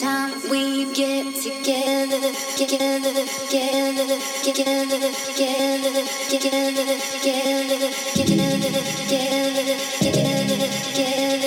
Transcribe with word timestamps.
Time 0.00 0.32
we 0.50 0.90
get 0.94 1.26
together, 1.36 2.32
together, 2.56 3.12
together, 3.50 4.16
together, 4.42 5.12
together, 5.36 6.04
together, 6.30 6.96
together, 7.20 7.90
together, 8.16 9.76
together, 10.00 10.68
together. 10.94 11.39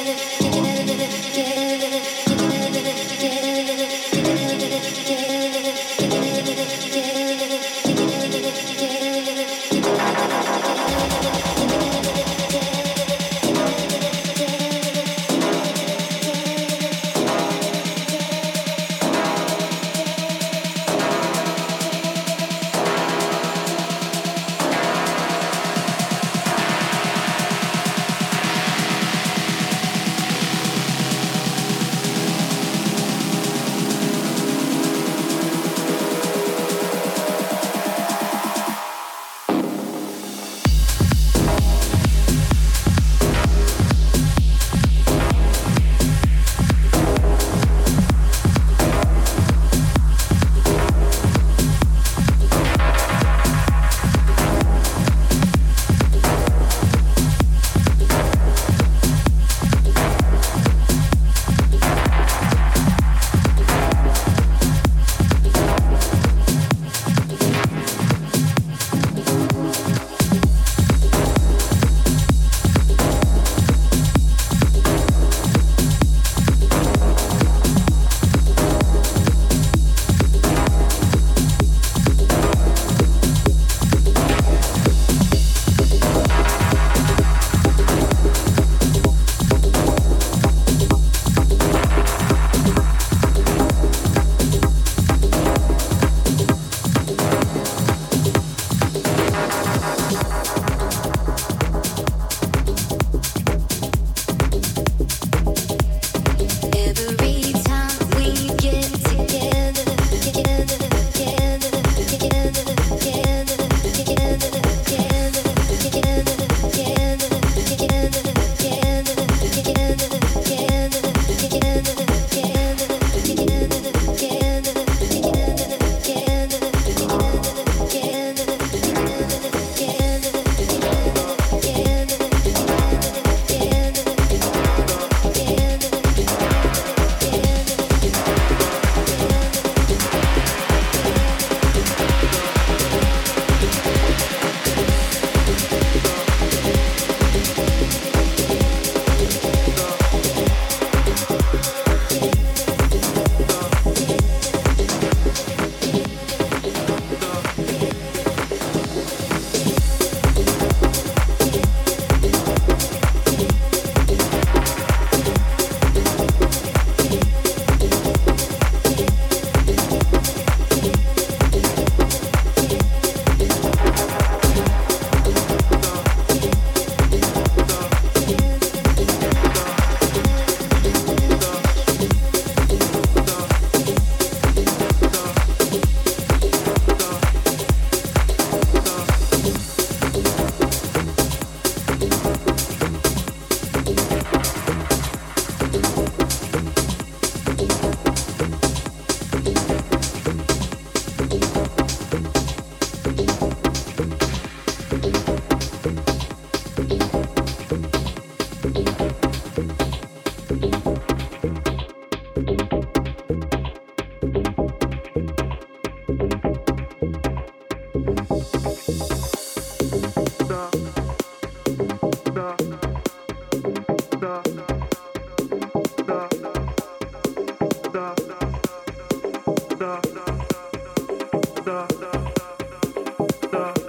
the 233.54 233.83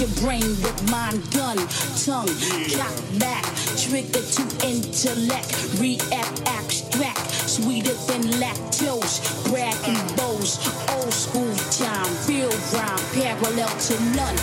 your 0.00 0.08
brain 0.24 0.48
with 0.62 0.90
mind 0.90 1.20
gun, 1.32 1.58
tongue, 2.06 2.32
cock 2.72 2.96
back, 3.18 3.44
trigger 3.76 4.22
to 4.22 4.42
intellect, 4.66 5.52
react, 5.78 6.40
abstract, 6.46 7.20
sweeter 7.30 7.92
than 8.08 8.22
lactose, 8.40 9.20
bragging 9.50 10.00
bows, 10.16 10.56
old 10.96 11.12
school 11.12 11.54
time, 11.70 12.08
real 12.26 12.48
rhyme, 12.72 12.98
parallel 13.12 13.68
to 13.78 14.00
none, 14.16 14.36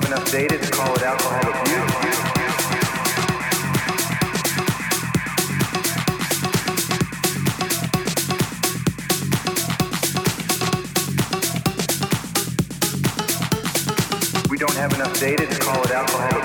have 0.00 0.12
enough 0.12 0.30
data 0.30 0.56
to 0.56 0.70
call 0.70 0.94
it 0.94 1.02
alcohol 1.02 1.40
abuse. 1.40 1.88
We 14.48 14.56
don't 14.56 14.76
have 14.76 14.92
enough 14.94 15.18
data 15.18 15.46
to 15.46 15.58
call 15.58 15.82
it 15.82 15.90
alcohol 15.90 16.37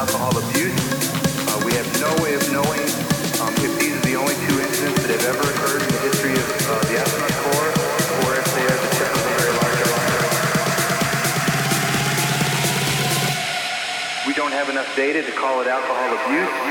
alcohol 0.00 0.32
abuse. 0.32 0.72
Uh, 1.44 1.60
we 1.68 1.76
have 1.76 1.84
no 2.00 2.08
way 2.24 2.32
of 2.32 2.40
knowing 2.48 2.88
um, 3.44 3.52
if 3.60 3.68
these 3.76 3.92
are 3.92 4.06
the 4.08 4.16
only 4.16 4.32
two 4.48 4.56
incidents 4.56 4.96
that 5.04 5.12
have 5.12 5.28
ever 5.28 5.44
occurred 5.44 5.84
in 5.84 5.92
the 5.92 6.00
history 6.08 6.32
of 6.32 6.48
uh, 6.72 6.80
the 6.88 6.96
astronaut 6.96 7.36
corps 7.44 7.72
or 8.24 8.32
if 8.32 8.48
they 8.56 8.64
a 8.64 8.80
very 9.36 9.52
large 9.60 9.80
alarm. 9.84 10.08
We 14.24 14.32
don't 14.32 14.56
have 14.56 14.72
enough 14.72 14.88
data 14.96 15.20
to 15.20 15.32
call 15.36 15.60
it 15.60 15.68
alcohol 15.68 16.08
abuse. 16.16 16.69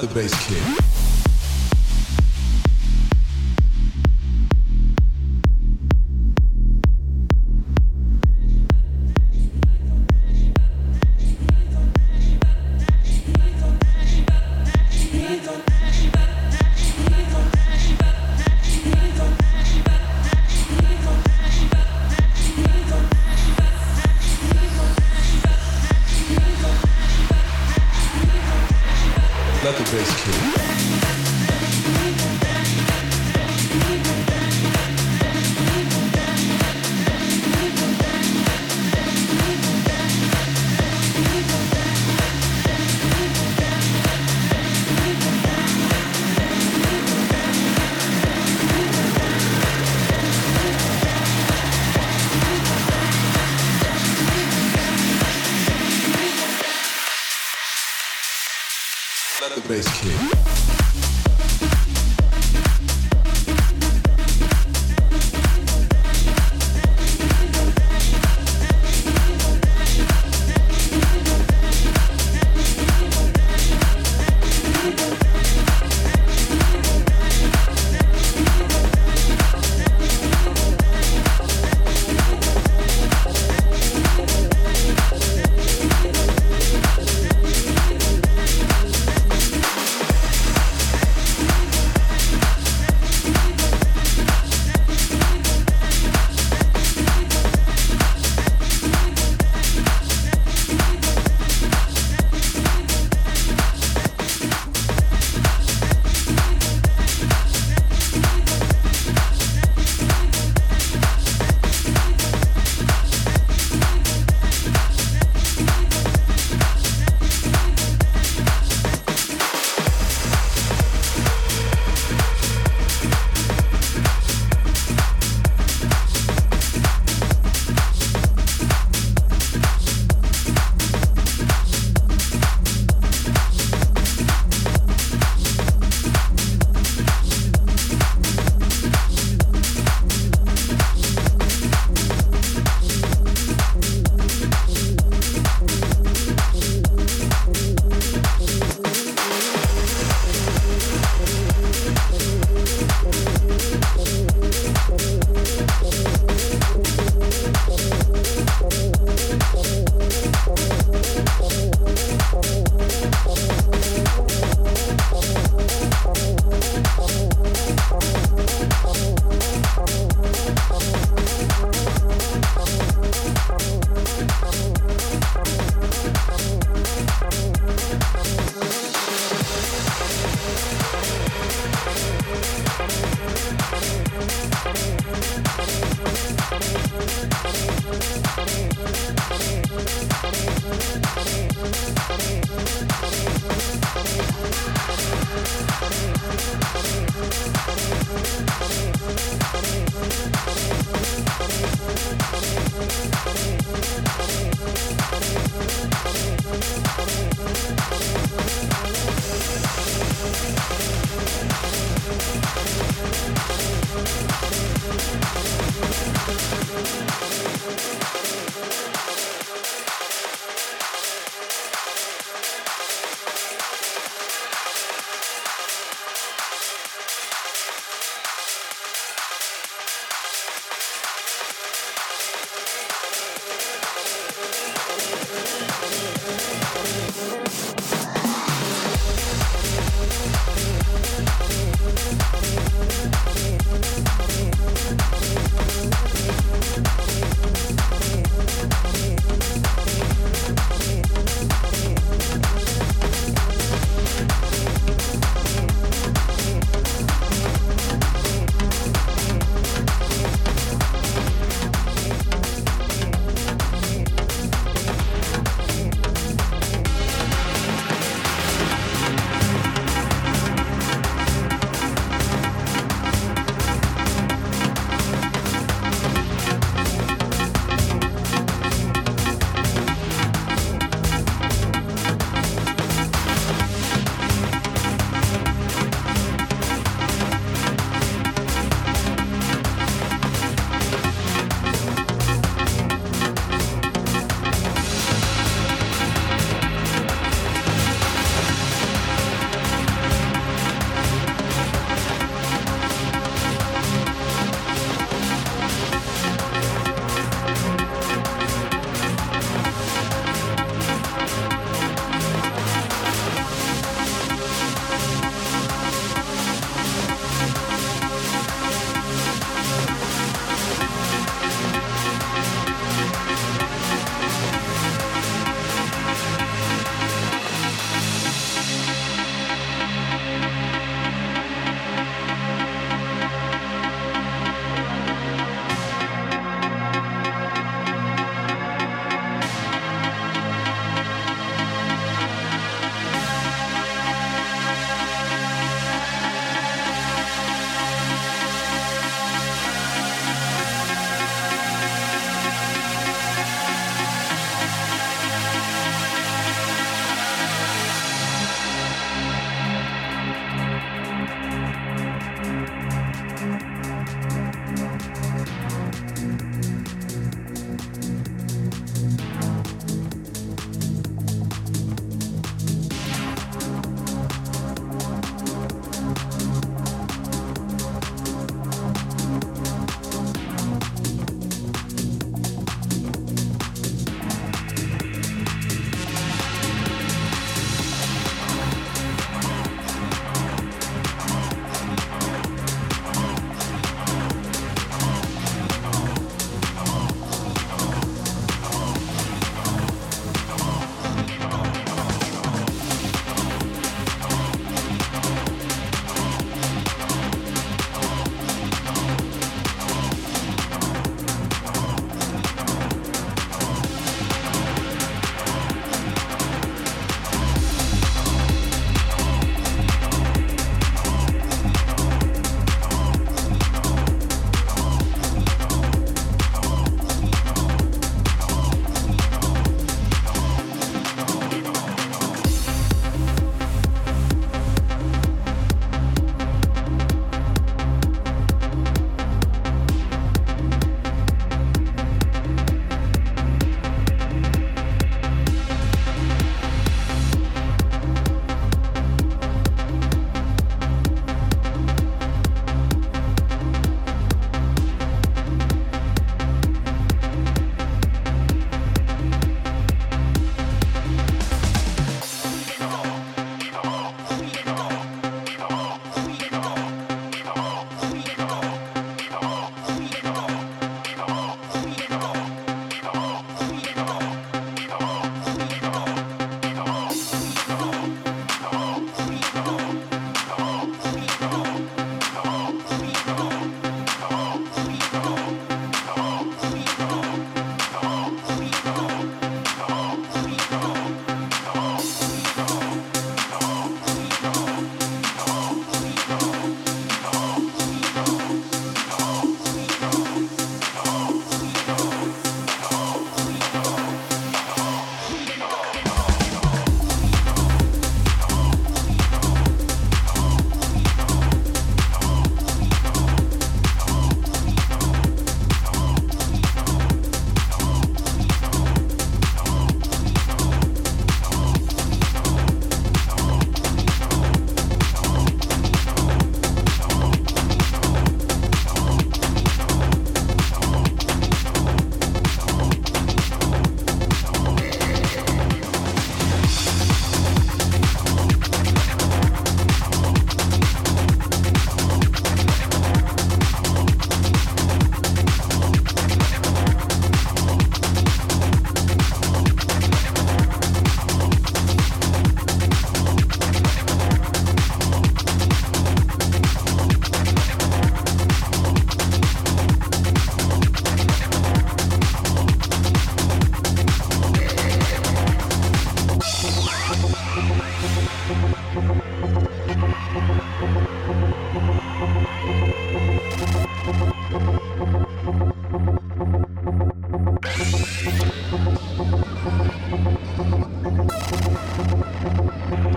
The 0.00 0.14
bass 0.14 0.32
kick. 0.48 0.79
Let 29.70 29.78
the 29.78 29.96
bass 29.96 30.24
kick. 30.24 31.19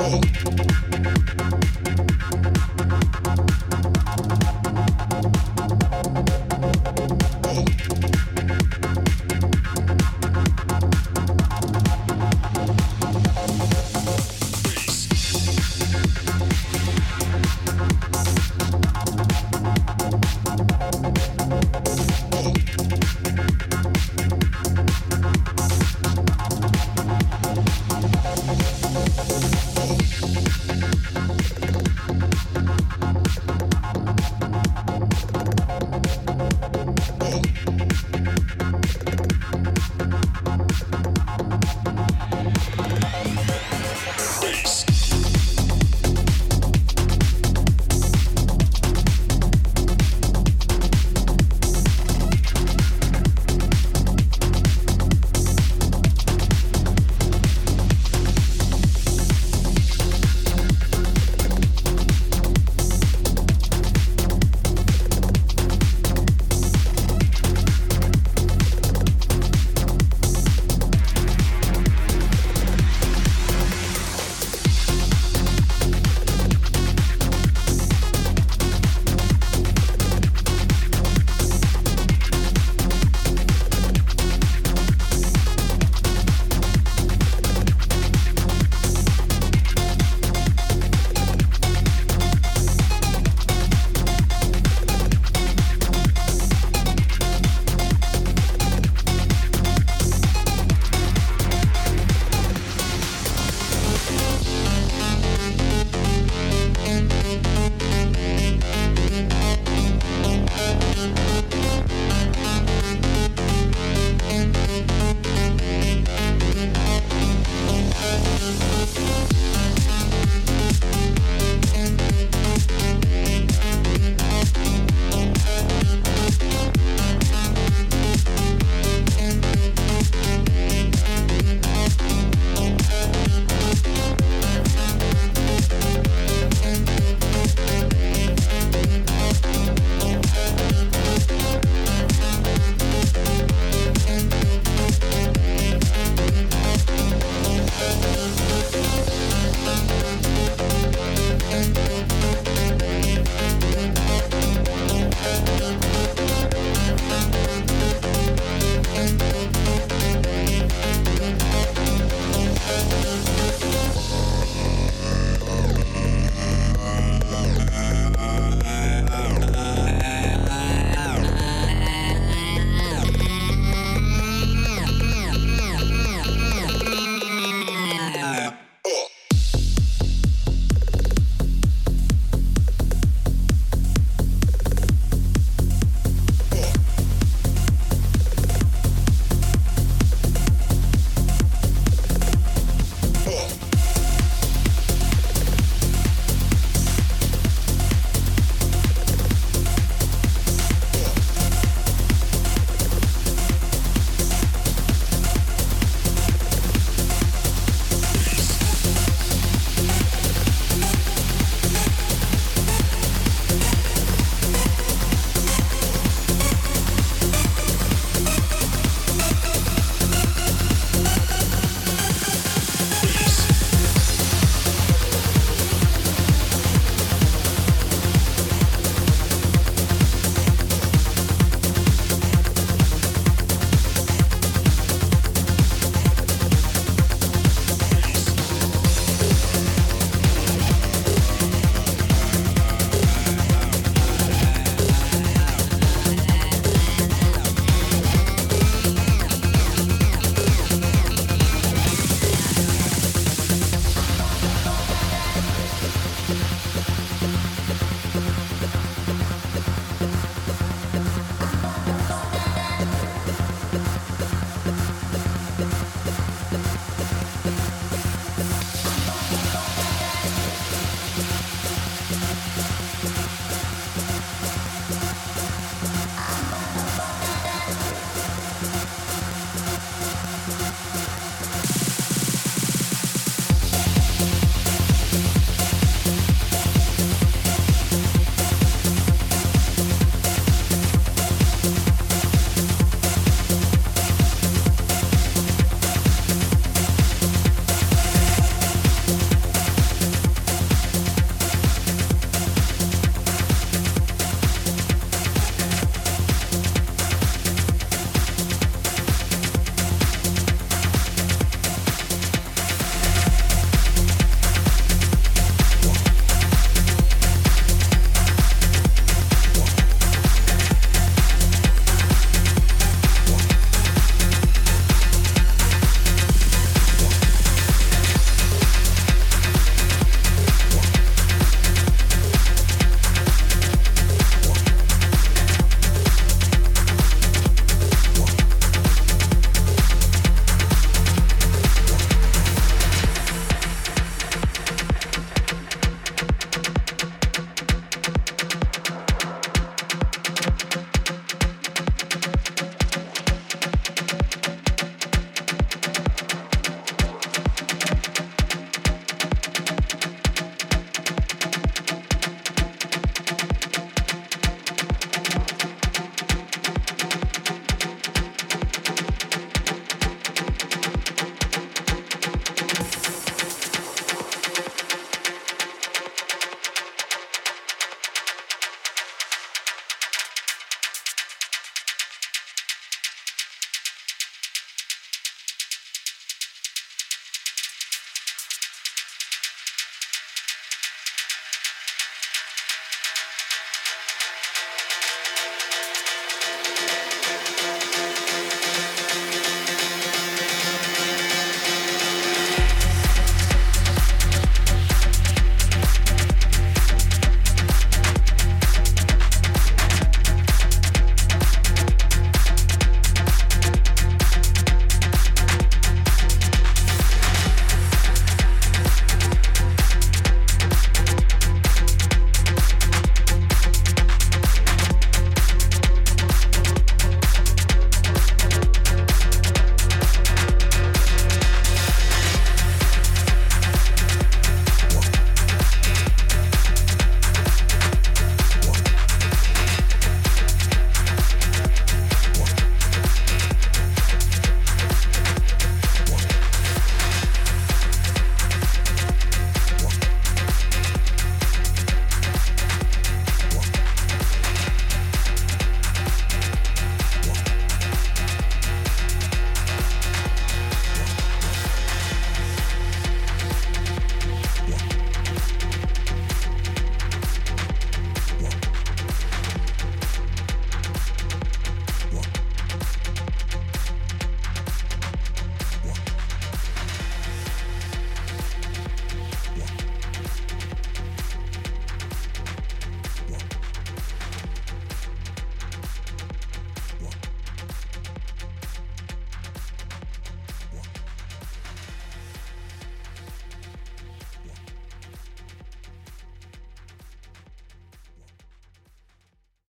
Thank 0.00 0.69